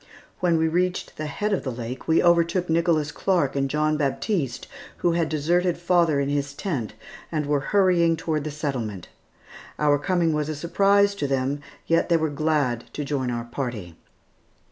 When 0.39 0.57
we 0.57 0.67
reached 0.67 1.17
the 1.17 1.27
head 1.27 1.53
of 1.53 1.63
the 1.63 1.71
lake, 1.71 2.07
we 2.07 2.23
overtook 2.23 2.67
Nicholas 2.71 3.11
Clark 3.11 3.55
and 3.55 3.69
John 3.69 3.97
Baptiste 3.97 4.67
who 5.05 5.11
had 5.11 5.29
deserted 5.29 5.77
father 5.77 6.19
in 6.19 6.27
his 6.27 6.55
tent 6.55 6.95
and 7.31 7.45
were 7.45 7.59
hurrying 7.69 8.15
toward 8.17 8.43
the 8.43 8.49
settlement. 8.49 9.09
Our 9.77 9.99
coming 9.99 10.33
was 10.33 10.49
a 10.49 10.55
surprise 10.55 11.13
to 11.13 11.27
them, 11.27 11.61
yet 11.85 12.09
they 12.09 12.17
were 12.17 12.31
glad 12.31 12.85
to 12.93 13.05
join 13.05 13.29
our 13.29 13.45
party. 13.45 13.95